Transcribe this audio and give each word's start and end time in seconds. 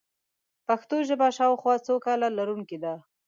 پښتو 0.67 0.95
ژبه 1.07 1.27
شاوخوا 1.37 1.75
څو 1.85 1.93
کاله 2.05 2.27
لرونکې 2.37 2.77
ده. 2.83 2.93